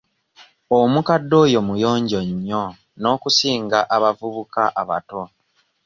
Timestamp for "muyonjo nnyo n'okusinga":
1.67-3.79